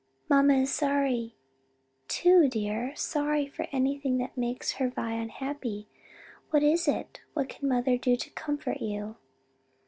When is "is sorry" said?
0.55-1.35